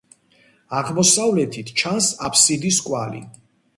[0.77, 3.23] აღმოსავლეთით ჩანს აფსიდის კვალი.